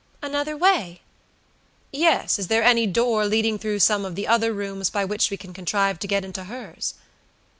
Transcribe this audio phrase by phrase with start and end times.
[0.23, 1.01] "Another way?"
[1.93, 5.37] "Yes; is there any door, leading through some of the other rooms, by which we
[5.37, 6.95] can contrive to get into hers?"